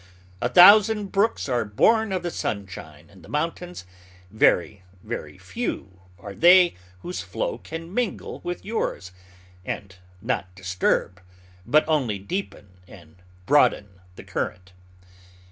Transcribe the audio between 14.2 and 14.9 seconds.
current.